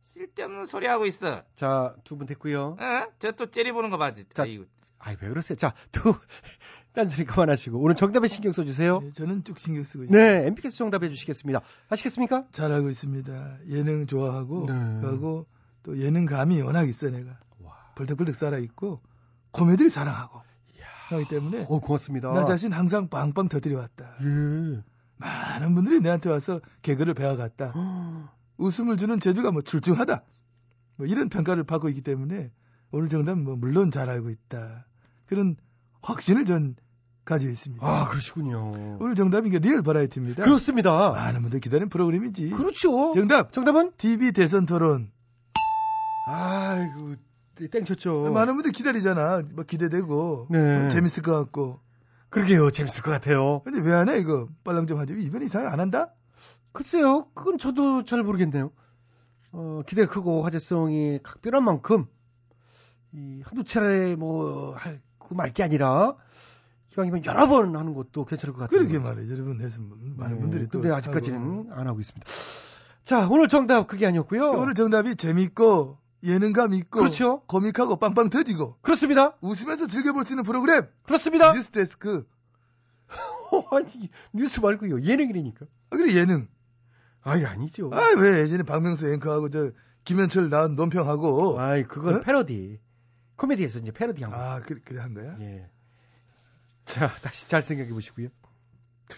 쓸데없는 0.01 0.65
소리 0.65 0.87
하고 0.87 1.05
있어. 1.05 1.43
자, 1.55 1.95
두 2.03 2.17
분 2.17 2.25
됐고요. 2.27 2.77
어? 2.79 3.07
저또 3.19 3.47
째리 3.47 3.71
보는 3.71 3.89
거 3.89 3.97
봐지. 3.97 4.25
자, 4.33 4.43
아이고. 4.43 4.65
아이, 4.99 5.15
왜 5.21 5.29
그러세요? 5.29 5.55
자, 5.55 5.73
두, 5.93 6.13
딴소리 6.93 7.25
그만하시고. 7.25 7.79
오늘 7.79 7.95
정답에 7.95 8.27
신경 8.27 8.51
써주세요. 8.51 8.99
네, 8.99 9.11
저는 9.13 9.43
쭉 9.45 9.57
신경 9.57 9.83
쓰고 9.85 10.03
있어요. 10.05 10.17
네, 10.17 10.47
MBK에서 10.47 10.75
정답해 10.75 11.09
주시겠습니다. 11.09 11.61
아시겠습니까? 11.87 12.47
잘 12.51 12.71
알고 12.73 12.89
있습니다. 12.89 13.59
예능 13.67 14.05
좋아하고 14.07 14.65
네. 14.67 14.73
하고 15.07 15.47
또 15.83 15.97
예능감이 15.97 16.61
워낙 16.61 16.89
있어 16.89 17.09
내가. 17.09 17.39
와. 17.61 17.93
벌떡벌떡 17.95 18.35
살아 18.35 18.57
있고 18.57 19.01
코미디를 19.51 19.89
사랑하고 19.89 20.41
하기 21.15 21.27
때문에 21.27 21.65
어, 21.69 21.79
고맙습니다. 21.79 22.31
나 22.33 22.45
자신 22.45 22.71
항상 22.71 23.09
빵빵 23.09 23.49
터뜨려 23.49 23.77
왔다. 23.77 24.15
예. 24.21 24.83
많은 25.17 25.75
분들이 25.75 25.99
내한테 25.99 26.29
와서 26.29 26.61
개그를 26.81 27.13
배워갔다. 27.13 27.73
웃음을 28.57 28.97
주는 28.97 29.19
재주가 29.19 29.51
뭐 29.51 29.61
출중하다. 29.61 30.23
뭐 30.95 31.07
이런 31.07 31.29
평가를 31.29 31.63
받고 31.63 31.89
있기 31.89 32.01
때문에 32.01 32.51
오늘 32.91 33.09
정답은 33.09 33.43
뭐 33.43 33.55
물론 33.55 33.91
잘 33.91 34.09
알고 34.09 34.29
있다. 34.29 34.85
그런 35.25 35.55
확신을 36.01 36.45
전 36.45 36.75
가지고 37.25 37.51
있습니다. 37.51 37.85
아, 37.85 38.07
그러시군요. 38.09 38.97
오늘 38.99 39.15
정답은 39.15 39.47
이게 39.47 39.59
리얼 39.59 39.81
버라이어티입니다. 39.83 40.43
그렇습니다. 40.43 41.11
많은 41.11 41.41
분들 41.41 41.59
기다리는 41.59 41.89
프로그램이지. 41.89 42.49
그렇죠. 42.49 43.11
정답 43.13 43.51
정답은? 43.53 43.91
TV 43.97 44.31
대선 44.31 44.65
토론. 44.65 45.11
아이고, 46.25 47.15
땡쳤죠. 47.67 48.31
많은 48.31 48.53
분들 48.55 48.71
기다리잖아. 48.71 49.43
막 49.53 49.67
기대되고 49.67 50.47
네. 50.49 50.85
어, 50.85 50.89
재밌을 50.89 51.23
것 51.23 51.33
같고. 51.37 51.79
그러게요. 52.29 52.71
재밌을 52.71 53.01
것 53.03 53.11
같아요. 53.11 53.61
근데 53.63 53.79
왜 53.81 53.93
안 53.93 54.07
해 54.09 54.17
이거? 54.19 54.47
빨랑 54.63 54.87
좀 54.87 54.97
하죠. 54.99 55.13
이번 55.15 55.41
이상에 55.41 55.65
안 55.67 55.79
한다? 55.79 56.13
글쎄요. 56.71 57.27
그건 57.33 57.57
저도 57.57 58.03
잘 58.03 58.21
모르겠네요. 58.23 58.71
어, 59.51 59.81
기대가 59.87 60.11
크고 60.11 60.43
화제성이 60.43 61.19
각별한 61.23 61.63
만큼, 61.63 62.05
이, 63.13 63.41
한두 63.43 63.63
차례 63.63 64.15
뭐, 64.15 64.75
할, 64.75 65.01
그말게 65.17 65.63
아니라, 65.63 66.15
기왕이면 66.93 67.25
여러 67.25 67.47
번 67.47 67.75
하는 67.75 67.93
것도 67.95 68.25
괜찮을 68.25 68.53
것 68.53 68.59
같아요. 68.61 68.77
그러게 68.79 68.99
말이에요. 68.99 69.31
여러분 69.33 69.59
해서 69.61 69.79
많은 69.81 70.35
네, 70.35 70.41
분들이 70.41 70.67
또 70.67 70.81
근데 70.81 70.93
아직까지는 70.93 71.69
안 71.71 71.87
하고 71.87 71.99
있습니다. 71.99 72.27
자, 73.03 73.27
오늘 73.27 73.47
정답 73.47 73.87
그게 73.87 74.05
아니었고요. 74.05 74.43
하고. 74.43 74.59
오늘 74.59 74.75
정답이 74.75 75.15
재밌고 75.15 75.97
예능감 76.23 76.73
있고 76.73 76.99
그렇죠. 76.99 77.41
코믹하고 77.47 77.95
빵빵 77.97 78.29
터지고 78.29 78.77
그렇습니다. 78.82 79.38
웃으면서 79.41 79.88
즐겨볼 79.88 80.25
수 80.25 80.34
있는 80.34 80.43
프로그램 80.43 80.88
그렇습니다. 81.03 81.51
뉴스데스크. 81.53 82.27
아니, 83.71 84.10
뉴스 84.34 84.60
말고요. 84.60 85.01
예능이라니까. 85.01 85.65
아, 85.91 85.97
그래 85.97 86.13
예능. 86.15 86.47
아이, 87.21 87.45
아니죠. 87.45 87.89
아왜 87.93 88.41
예전에 88.41 88.63
박명수 88.63 89.12
앵커하고 89.13 89.49
저 89.49 89.71
김현철 90.03 90.49
나온 90.49 90.75
논평하고 90.75 91.60
아이, 91.60 91.84
그건 91.84 92.15
어? 92.15 92.21
패러디. 92.21 92.79
코미디에서 93.36 93.79
이제 93.79 93.91
패러디 93.91 94.23
한 94.23 94.32
거. 94.32 94.38
아 94.38 94.60
그래 94.62 94.82
그래 94.84 94.99
한 94.99 95.13
거야? 95.13 95.38
예. 95.39 95.69
자, 96.86 97.08
다시 97.23 97.47
잘 97.47 97.62
생각해 97.62 97.91
보시고요. 97.91 98.29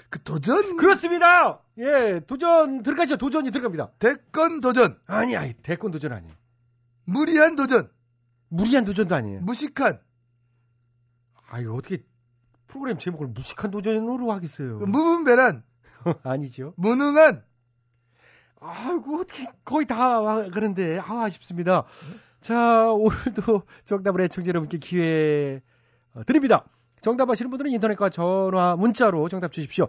그 0.10 0.22
도전 0.24 0.78
그렇습니다. 0.78 1.62
예, 1.78 2.22
도전 2.26 2.82
들어가죠. 2.84 3.18
도전이 3.18 3.52
들어갑니다. 3.52 3.92
대권 4.00 4.62
도전 4.62 4.98
아니, 5.06 5.36
아니, 5.36 5.54
대권 5.54 5.92
도전 5.92 6.14
아니에요. 6.14 6.34
무리한 7.12 7.56
도전 7.56 7.90
무리한 8.50 8.86
도전도 8.86 9.14
아니에요. 9.16 9.42
무식한 9.42 10.00
아, 11.50 11.60
이거 11.60 11.74
어떻게 11.74 12.04
프로그램 12.68 12.98
제목을 12.98 13.28
무식한 13.28 13.72
도전으로 13.72 14.32
하겠어요. 14.32 14.80
그 14.80 14.86
무분별한 14.86 15.64
아니죠. 16.24 16.74
무능한 16.78 17.44
아이고, 18.60 19.22
어떻게 19.22 19.48
거의 19.66 19.86
다 19.88 20.22
와- 20.22 20.48
그런데 20.54 21.00
아, 21.00 21.24
아쉽습니다. 21.24 21.86
자, 22.42 22.92
오늘도 22.92 23.64
정답을 23.86 24.22
애청자 24.22 24.50
여러분께 24.50 24.78
기회 24.78 25.62
어, 26.14 26.24
드립니다. 26.26 26.66
정답 27.02 27.30
아시는 27.30 27.50
분들은 27.50 27.72
인터넷과 27.72 28.10
전화, 28.10 28.76
문자로 28.76 29.28
정답 29.30 29.52
주십시오. 29.52 29.88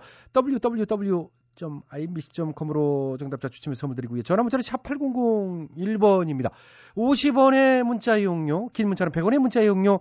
www.imbc.com으로 1.60 3.16
정답자 3.18 3.48
추첨해서 3.48 3.80
선물 3.80 3.96
드리고요. 3.96 4.22
전화 4.22 4.42
문자는 4.42 4.62
샵 4.62 4.82
8001번입니다. 4.82 6.50
50원의 6.96 7.82
문자 7.82 8.16
이용료, 8.16 8.68
긴 8.68 8.88
문자는 8.88 9.12
100원의 9.12 9.38
문자 9.38 9.60
이용료 9.60 10.00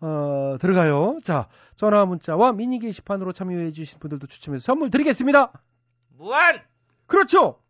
어, 0.00 0.56
들어가요. 0.60 1.20
자, 1.22 1.48
전화 1.76 2.04
문자와 2.04 2.52
미니 2.52 2.78
게시판으로 2.78 3.32
참여해 3.32 3.70
주신 3.72 3.98
분들도 4.00 4.26
추첨해서 4.26 4.62
선물 4.62 4.90
드리겠습니다. 4.90 5.52
무한 6.16 6.60
그렇죠. 7.06 7.60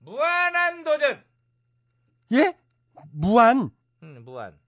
무한한 0.00 0.84
도전. 0.84 1.22
예? 2.32 2.56
무한. 3.12 3.70
음, 4.02 4.22
무한. 4.24 4.58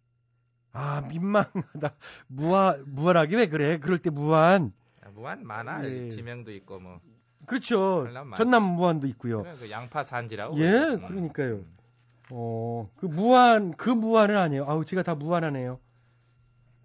아, 0.72 1.03
민망하다. 1.03 1.94
무한, 2.29 2.85
무한하게 2.87 3.37
왜 3.37 3.46
그래? 3.46 3.79
그럴 3.79 3.98
때 3.98 4.09
무한. 4.11 4.72
아, 5.03 5.11
무한 5.11 5.46
많아. 5.46 5.85
예. 5.85 6.09
지명도 6.09 6.51
있고 6.53 6.81
뭐. 6.81 7.01
그렇죠. 7.46 8.07
전남 8.37 8.62
무한도 8.62 9.07
있고요. 9.09 9.42
그 9.61 9.70
양파 9.70 10.05
산지라고. 10.05 10.57
예, 10.59 10.70
그러죠. 10.70 10.94
음. 10.94 11.09
그러니까요. 11.09 11.61
어, 12.31 12.88
그 12.96 13.07
무한, 13.07 13.74
그 13.76 13.90
무한은 13.90 14.37
아니에요. 14.37 14.64
아우, 14.66 14.85
제가 14.85 15.02
다 15.02 15.14
무한하네요. 15.14 15.78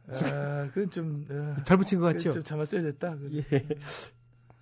아 0.10 0.70
그건 0.74 0.90
좀 0.90 1.26
어, 1.30 1.62
잘 1.64 1.78
붙인 1.78 2.00
것 2.00 2.08
그건 2.08 2.18
같죠? 2.18 2.32
좀 2.32 2.44
참았어야 2.44 2.82
됐다. 2.82 3.18
예. 3.34 3.44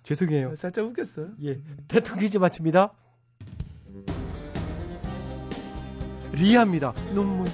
죄송해요. 0.02 0.56
살짝 0.56 0.86
웃겼어. 0.86 1.28
예. 1.44 1.60
대통령 1.88 2.20
퀴즈 2.20 2.38
마칩니다. 2.38 2.92
리아입니다. 6.32 6.92
눈물. 7.14 7.46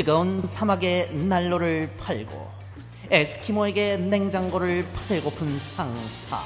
뜨거운 0.00 0.40
사막에 0.40 1.10
난로를 1.12 1.94
팔고 1.98 2.50
에스키모에게 3.10 3.98
냉장고를 3.98 4.86
팔고픈 4.94 5.58
상사 5.58 6.40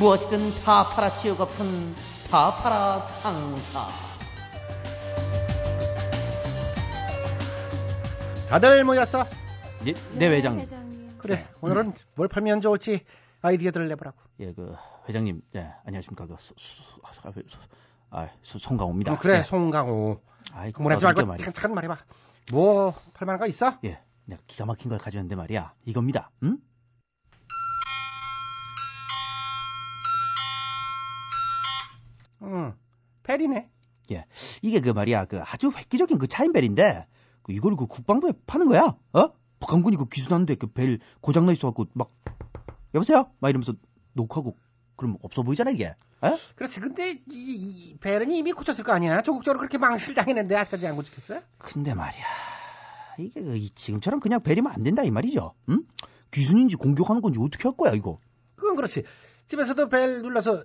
무엇이든 0.00 0.52
다 0.64 0.88
팔아치우고픈 0.88 1.94
다 2.28 2.56
팔아 2.56 3.02
상사 3.02 3.86
다들 8.48 8.82
모였어. 8.82 9.26
예, 9.86 9.94
네 10.14 10.26
회장 10.26 10.56
님 10.56 10.66
그래. 11.18 11.46
오늘은 11.60 11.92
뭘 12.16 12.26
팔면 12.26 12.62
좋을지 12.62 13.04
아이디어들을 13.42 13.86
내보라고. 13.90 14.16
예 14.40 14.52
그 14.54 14.74
회장님 15.08 15.40
예 15.54 15.72
안녕하십니까 15.86 16.26
그 16.26 16.34
소, 16.40 16.52
소, 16.58 16.82
소, 16.82 17.30
소, 17.48 17.58
아, 18.10 18.28
소, 18.42 18.58
송강호입니다 18.58 19.12
어, 19.12 19.18
그래, 19.18 19.38
예. 19.38 19.42
송강호. 19.44 20.20
아이 20.52 20.70
이게 20.70 20.82
말고 20.82 21.26
말이야. 21.26 21.36
잠깐 21.52 21.74
말해봐. 21.74 21.96
뭐 22.50 22.94
팔만한 23.14 23.38
거 23.40 23.46
있어? 23.46 23.78
예 23.84 24.00
내가 24.24 24.42
기가 24.46 24.66
막힌 24.66 24.88
걸 24.88 24.98
가져왔는데 24.98 25.36
말이야 25.36 25.74
이겁니다 25.84 26.30
응? 26.42 26.58
응. 32.42 32.74
페리네. 33.22 33.70
예 34.10 34.24
이게 34.62 34.80
그 34.80 34.90
말이야 34.90 35.26
그 35.26 35.40
아주 35.42 35.70
획기적인 35.70 36.18
그 36.18 36.26
차인벨인데 36.26 37.06
그 37.42 37.52
이걸 37.52 37.76
그 37.76 37.86
국방부에 37.86 38.32
파는 38.46 38.66
거야 38.68 38.96
어 39.12 39.28
북한군이 39.60 39.96
그 39.96 40.06
기술하는데 40.06 40.56
그 40.56 40.66
벨 40.72 40.98
고장나 41.20 41.52
있어갖고 41.52 41.86
막 41.94 42.10
여보세요 42.94 43.30
막 43.38 43.48
이러면서 43.48 43.74
녹화하고 44.14 44.56
그럼 44.96 45.16
없어 45.22 45.42
보이잖아 45.42 45.70
이게 45.70 45.94
에? 46.24 46.36
그렇지. 46.54 46.80
근데 46.80 47.10
이, 47.10 47.18
이 47.30 47.96
벨은 47.98 48.30
이미 48.30 48.52
고쳤을 48.52 48.84
거 48.84 48.92
아니야. 48.92 49.20
조국적으로 49.22 49.58
그렇게 49.58 49.78
망실 49.78 50.14
당했는데 50.14 50.56
아직까지 50.56 50.86
안 50.86 50.96
고쳤겠어? 50.96 51.40
근데 51.58 51.94
말이야 51.94 52.24
이게 53.18 53.42
그이 53.42 53.70
지금처럼 53.70 54.20
그냥 54.20 54.40
벨이면 54.42 54.72
안 54.72 54.82
된다 54.82 55.02
이 55.02 55.10
말이죠 55.10 55.54
응? 55.68 55.82
귀순인지 56.30 56.76
공격하는 56.76 57.20
건지 57.20 57.38
어떻게 57.42 57.64
할 57.64 57.76
거야 57.76 57.92
이거 57.92 58.18
그건 58.56 58.76
그렇지. 58.76 59.02
집에서도 59.48 59.88
벨 59.88 60.22
눌러서 60.22 60.64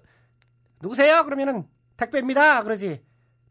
누구세요? 0.82 1.26
그러면은 1.26 1.68
택배입니다. 1.98 2.64
그러지. 2.64 3.04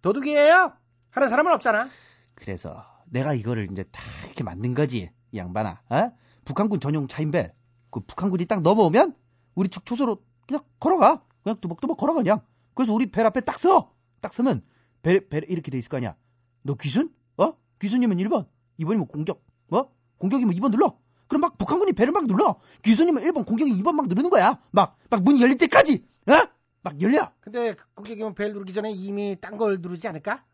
도둑이에요? 0.03 0.73
하는 1.11 1.29
사람은 1.29 1.53
없잖아. 1.53 1.89
그래서 2.37 2.87
내가 3.07 3.35
이거를 3.35 3.69
이제 3.73 3.85
다 3.91 4.01
이렇게 4.25 4.45
만든 4.45 4.73
거지. 4.75 5.11
이 5.33 5.37
양반아. 5.39 5.81
어? 5.91 6.13
북한군 6.45 6.79
전용 6.81 7.09
차인벨. 7.09 7.53
그 7.91 8.01
북한군이 8.01 8.47
딱 8.47 8.63
넘어오면 8.63 9.15
우리 9.57 9.69
측 9.69 9.85
초소로 9.85 10.23
그냥 10.47 10.63
걸어가. 10.79 11.23
그냥 11.47 11.61
뚜벅뚜벅 11.61 11.97
걸어가 11.97 12.23
그냥. 12.23 12.41
그래서 12.75 12.93
우리 12.93 13.07
벨 13.07 13.25
앞에 13.25 13.41
딱 13.43 13.61
서. 13.61 13.95
딱 14.21 14.35
서면 14.35 14.63
벨, 15.03 15.29
벨 15.29 15.45
이렇게 15.49 15.71
돼 15.71 15.79
있을 15.79 15.89
거 15.89 15.97
아니야. 15.99 16.17
너 16.63 16.75
귀순? 16.75 17.15
어? 17.37 17.53
귀순이면 17.79 18.19
1번. 18.19 18.49
2번이면 18.81 19.07
공격. 19.07 19.45
뭐? 19.69 19.93
공격이면 20.19 20.53
2번 20.57 20.73
눌러. 20.73 20.99
그럼 21.29 21.43
막 21.43 21.57
북한군이 21.57 21.93
배를 21.93 22.13
막 22.13 22.27
눌러. 22.27 22.59
귀순이면 22.83 23.23
1번, 23.23 23.47
공격이 23.47 23.73
2번 23.81 23.93
막 23.93 24.09
누르는 24.09 24.29
거야. 24.29 24.61
막, 24.73 24.99
막 25.09 25.23
문이 25.23 25.41
열릴 25.41 25.57
때까지. 25.57 26.05
어? 26.27 26.33
막 26.83 27.01
열려. 27.01 27.31
근데 27.41 27.77
고객이면 27.95 28.35
벨 28.35 28.53
누르기 28.53 28.73
전에 28.73 28.91
이미 28.91 29.37
딴 29.41 29.57
걸 29.57 29.79
누르지 29.81 30.09
않을까? 30.09 30.45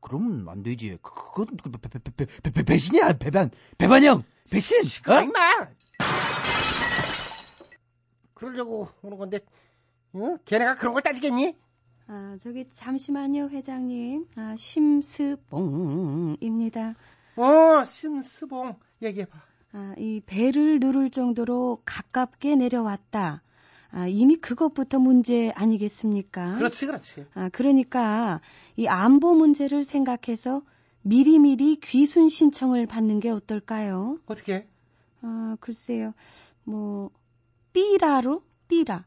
그러면 0.00 0.46
안 0.50 0.62
되지. 0.62 0.98
그, 1.00 1.10
그건 1.32 1.56
그 1.56 1.70
배, 1.70 1.88
배, 1.88 1.98
배, 2.00 2.10
배, 2.10 2.26
배, 2.42 2.50
배, 2.50 2.62
배신이야. 2.64 3.14
배반. 3.14 3.50
배반형. 3.78 4.24
배신. 4.50 4.76
아, 5.06 5.20
어? 5.20 5.22
임마! 5.22 5.68
그러려고 8.34 8.88
오는 9.02 9.16
건데, 9.16 9.40
응? 10.14 10.38
걔네가 10.44 10.76
그런 10.76 10.92
걸 10.94 11.02
따지겠니? 11.02 11.56
아, 12.06 12.36
저기 12.40 12.64
잠시만요, 12.72 13.48
회장님. 13.50 14.26
아, 14.36 14.54
심스봉입니다. 15.48 16.94
어, 17.36 17.84
심스봉. 17.84 18.76
얘기해 19.02 19.26
봐. 19.26 19.42
아, 19.72 19.94
이 19.98 20.22
배를 20.24 20.80
누를 20.80 21.10
정도로 21.10 21.82
가깝게 21.84 22.56
내려왔다. 22.56 23.42
아, 23.90 24.06
이미 24.06 24.36
그것부터 24.36 24.98
문제 24.98 25.50
아니겠습니까? 25.54 26.56
그렇지, 26.56 26.86
그렇지. 26.86 27.26
아, 27.34 27.50
그러니까 27.50 28.40
이 28.76 28.86
안보 28.86 29.34
문제를 29.34 29.82
생각해서 29.82 30.62
미리미리 31.02 31.76
귀순 31.82 32.28
신청을 32.28 32.86
받는 32.86 33.20
게 33.20 33.30
어떨까요? 33.30 34.18
어떻게? 34.26 34.66
아, 35.22 35.56
글쎄요. 35.60 36.14
뭐 36.64 37.10
삐라로 37.72 38.42
삐라. 38.68 39.04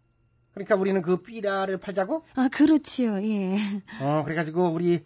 그러니까 0.54 0.76
우리는 0.76 1.02
그 1.02 1.18
삐라를 1.22 1.78
팔자고? 1.78 2.24
아, 2.36 2.50
그렇지요. 2.52 3.22
예. 3.24 3.56
어, 4.02 4.24
그래가지고 4.24 4.70
우리 4.72 5.04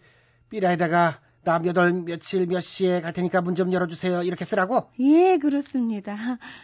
삐라에다가 0.50 1.20
나 1.44 1.60
몇 1.60 1.76
월 1.78 1.92
며칠 2.02 2.44
몇 2.46 2.58
시에 2.58 3.00
갈 3.00 3.12
테니까 3.12 3.40
문 3.40 3.54
좀 3.54 3.72
열어주세요. 3.72 4.24
이렇게 4.24 4.44
쓰라고? 4.44 4.90
예, 4.98 5.38
그렇습니다. 5.38 6.16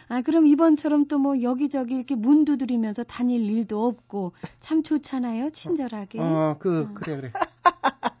아, 0.09 0.21
그럼 0.23 0.45
이번처럼 0.45 1.07
또 1.07 1.17
뭐 1.19 1.41
여기저기 1.41 1.95
이렇게 1.95 2.15
문 2.15 2.43
두드리면서 2.43 3.03
다닐 3.03 3.49
일도 3.49 3.85
없고 3.87 4.33
참 4.59 4.83
좋잖아요. 4.83 5.51
친절하게. 5.51 6.19
어, 6.19 6.57
그, 6.59 6.93
그래, 6.95 7.15
그래. 7.15 7.31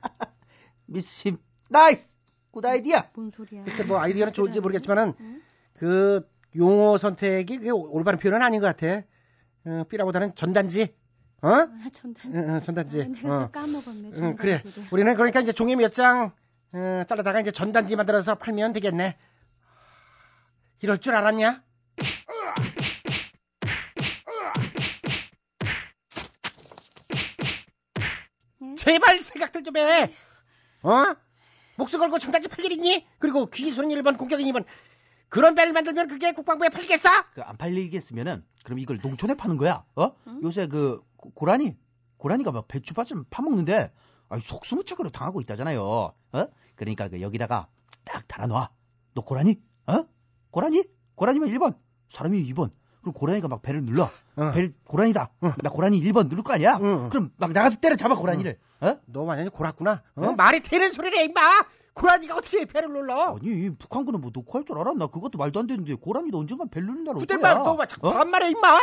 미스 0.85 1.13
심. 1.13 1.37
Nice. 1.69 2.15
Good 2.51 2.65
idea. 2.65 3.03
뭔 3.15 3.29
소리야? 3.31 3.63
글쎄 3.63 3.83
뭐 3.83 3.99
아이디어는 3.99 4.31
좋은지 4.31 4.59
모르겠지만은 4.61 5.13
그 5.77 6.25
용어 6.55 6.97
선택이 6.97 7.57
그게 7.57 7.71
올바른 7.71 8.19
표현은 8.19 8.41
아닌 8.41 8.61
것 8.61 8.67
같아. 8.67 9.01
어, 9.65 9.83
삐라보다는 9.89 10.35
전단지. 10.35 10.93
어? 11.41 11.47
아, 11.49 11.67
전단지. 11.91 12.27
응, 12.37 12.49
응, 12.55 12.61
전단지. 12.61 13.01
아, 13.01 13.05
내가 13.05 13.43
어. 13.43 13.51
까먹었네. 13.51 14.07
응, 14.09 14.13
전단지를. 14.15 14.35
그래. 14.37 14.61
우리는 14.91 15.13
그러니까 15.15 15.39
이제 15.41 15.51
종이 15.51 15.75
몇 15.75 15.91
장 15.93 16.31
어, 16.73 17.03
잘라다가 17.07 17.39
이제 17.41 17.51
전단지 17.51 17.95
만들어서 17.95 18.35
팔면 18.35 18.73
되겠네. 18.73 19.17
이럴 20.81 20.97
줄 20.97 21.15
알았냐? 21.15 21.63
예? 28.61 28.75
제발 28.75 29.21
생각들 29.21 29.63
좀 29.63 29.77
해. 29.77 30.11
어? 30.83 31.15
목숨 31.75 31.99
걸고 31.99 32.19
전단지 32.19 32.47
팔 32.47 32.63
일 32.65 32.71
있니? 32.73 33.05
그리고 33.19 33.47
귀순 33.47 33.89
1번, 33.89 34.17
공격인 34.17 34.45
2번. 34.53 34.65
그런 35.33 35.55
배를 35.55 35.73
만들면 35.73 36.07
그게 36.09 36.31
국방부에 36.31 36.69
팔리겠어? 36.69 37.09
그 37.33 37.41
안 37.43 37.57
팔리겠으면은 37.57 38.43
그럼 38.63 38.77
이걸 38.77 38.99
농촌에 39.01 39.33
파는 39.33 39.57
거야. 39.57 39.83
어? 39.95 40.11
요새 40.43 40.67
그 40.67 41.01
고- 41.17 41.31
고라니 41.31 41.75
고라니가 42.17 42.51
막 42.51 42.67
배추밭을 42.67 43.23
파먹는데 43.31 43.91
아니 44.29 44.41
속수무책으로 44.41 45.09
당하고 45.09 45.41
있다잖아요. 45.41 45.81
어? 45.83 46.13
그러니까 46.75 47.07
그 47.09 47.19
여기다가 47.21 47.67
딱 48.05 48.27
달아놔. 48.27 48.69
너 49.15 49.21
고라니? 49.23 49.59
어? 49.87 50.05
고라니? 50.51 50.83
고라니면 51.15 51.49
1번. 51.49 51.75
사람이 52.09 52.43
2번. 52.53 52.69
그럼 53.01 53.13
고라니가 53.13 53.47
막 53.47 53.63
배를 53.63 53.83
눌러. 53.83 54.11
어. 54.35 54.51
배 54.53 54.71
고라니다. 54.85 55.31
나 55.41 55.69
고라니 55.71 55.99
1번 56.01 56.29
누를 56.29 56.43
거 56.43 56.53
아니야? 56.53 56.77
응. 56.79 57.09
그럼 57.09 57.31
막 57.37 57.51
나가서 57.53 57.77
때려잡아 57.79 58.13
고라니를. 58.15 58.59
어? 58.81 58.97
너 59.07 59.23
완전히 59.23 59.49
골았구나. 59.49 60.03
어? 60.15 60.25
어? 60.27 60.31
말이 60.33 60.61
되는 60.61 60.91
소리를 60.91 61.17
해, 61.17 61.23
임마! 61.25 61.41
고라니가 61.93 62.35
어떻게 62.37 62.65
배를 62.65 62.91
눌러? 62.91 63.35
아니 63.39 63.69
북한군은 63.75 64.19
뭐 64.21 64.31
놓고 64.33 64.57
할줄 64.57 64.77
알았나? 64.77 65.07
그것도 65.07 65.37
말도 65.37 65.59
안 65.59 65.67
되는데 65.67 65.93
고라니도 65.93 66.39
언젠간 66.39 66.69
누른 66.73 67.03
날올 67.03 67.19
그때 67.21 67.37
거야. 67.37 67.53
말, 67.53 67.63
너왜 67.63 67.85
자꾸 67.87 68.07
어? 68.09 68.13
반말해, 68.13 68.49
임마! 68.49 68.79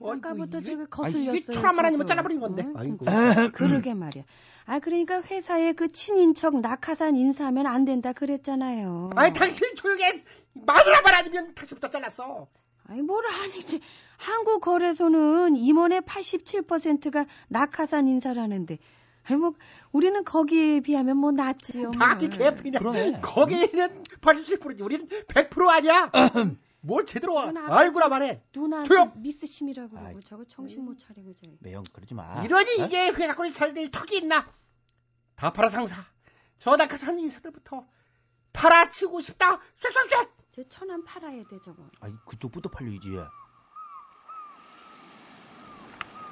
아까부터 0.00 0.58
이게- 0.58 0.70
제가 0.70 0.82
아, 0.84 0.86
거슬렸어요. 0.88 1.34
이게 1.34 1.52
천하만 1.52 1.86
아니면 1.86 1.98
저도. 1.98 2.08
잘라버린 2.08 2.38
건데. 2.40 2.62
어, 2.62 2.72
아이고. 2.76 2.98
진짜. 3.04 3.50
그러게 3.52 3.94
말이야. 3.94 4.22
아 4.66 4.78
그러니까 4.78 5.20
회사에 5.22 5.72
그 5.72 5.90
친인척 5.92 6.60
낙하산 6.60 7.16
인사하면 7.16 7.66
안 7.66 7.84
된다 7.84 8.12
그랬잖아요. 8.12 9.10
아니, 9.16 9.32
당신 9.32 9.74
조용히 9.74 10.04
해. 10.04 10.22
마누라만 10.54 11.12
아니면 11.14 11.54
당신부터 11.54 11.90
잘랐어. 11.90 12.46
아니 12.86 13.02
뭘 13.02 13.24
아니지. 13.26 13.80
한국 14.16 14.60
거래소는 14.60 15.56
임원의 15.56 16.02
87%가 16.02 17.26
낙하산 17.48 18.06
인사라는데. 18.08 18.78
아니 19.26 19.40
뭐 19.40 19.54
우리는 19.92 20.22
거기에 20.24 20.80
비하면 20.80 21.16
뭐 21.16 21.32
낫지요. 21.32 21.90
뭘. 21.90 22.18
개풀이냐. 22.18 22.78
그러네. 22.78 23.20
거기는 23.20 24.04
87%지. 24.20 24.82
우리는 24.82 25.08
100% 25.08 25.68
아니야. 25.68 26.10
뭘 26.80 27.06
제대로 27.06 27.38
아까 27.40 27.78
알구나 27.78 28.08
말해. 28.08 28.42
조용! 28.52 29.12
미스 29.16 29.46
심이라고 29.46 29.88
그러고 29.90 30.06
아이, 30.06 30.20
저거 30.20 30.44
정신 30.44 30.84
못 30.84 30.98
차리고 30.98 31.32
저. 31.32 31.46
매형 31.60 31.82
그러지 31.94 32.12
마. 32.14 32.42
이러니 32.44 32.82
어? 32.82 32.84
이게 32.84 33.08
회사권이 33.08 33.52
잘 33.52 33.72
될 33.72 33.90
턱이 33.90 34.18
있나? 34.18 34.46
다 35.36 35.52
팔아 35.52 35.68
상사. 35.70 36.04
저 36.58 36.76
낙하산 36.76 37.18
인사들부터 37.18 37.86
팔아치우고 38.52 39.20
싶다. 39.22 39.58
쏵쏵쏵. 39.78 40.28
제 40.52 40.68
천안 40.68 41.02
팔아야 41.04 41.42
돼 41.48 41.58
저거. 41.64 41.82
아니 42.00 42.14
그쪽부터 42.26 42.68
팔려야지. 42.68 43.08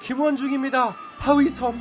김원중입니다. 0.01 0.91
하위섬. 0.91 1.81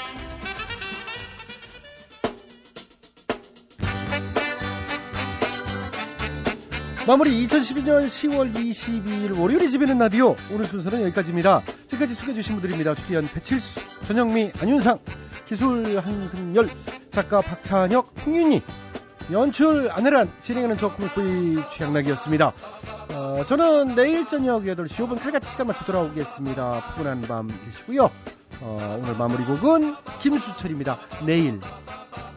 마무리 7.07 7.45
2012년 7.47 8.05
10월 8.05 8.53
22일 8.53 9.39
월요일에 9.39 9.65
집에는 9.65 9.97
라디오 9.97 10.35
오늘 10.51 10.65
순서는 10.65 11.01
여기까지입니다. 11.01 11.63
지금까지 11.87 12.13
소개해주신 12.13 12.55
분들입니다. 12.55 12.93
출연 12.93 13.27
배칠수, 13.27 13.81
전영미, 14.03 14.51
안윤상, 14.59 14.99
기술 15.47 15.97
한승열, 15.97 16.69
작가 17.09 17.41
박찬혁, 17.41 18.13
홍윤희, 18.25 18.61
연출 19.31 19.89
안혜란, 19.91 20.31
진행하는 20.39 20.77
저 20.77 20.93
코믹보이 20.93 21.63
최양락이었습니다. 21.71 22.53
어, 23.09 23.45
저는 23.47 23.95
내일 23.95 24.27
저녁 24.27 24.63
8시 24.63 25.07
5분 25.07 25.19
칼같이 25.19 25.49
시간 25.49 25.67
맞춰 25.67 25.83
돌아오겠습니다. 25.85 26.93
푸근한 26.95 27.23
밤 27.23 27.47
되시고요. 27.65 28.11
어, 28.61 28.99
오늘 29.01 29.15
마무리 29.15 29.43
곡은 29.43 29.95
김수철입니다. 30.19 30.99
내일. 31.25 31.59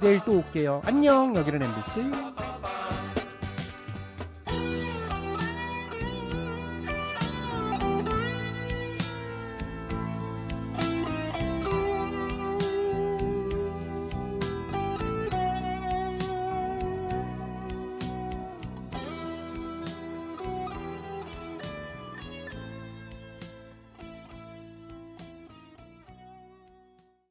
내일 0.00 0.20
또 0.24 0.38
올게요. 0.38 0.80
안녕. 0.86 1.36
여기는 1.36 1.62
MBC. 1.62 2.00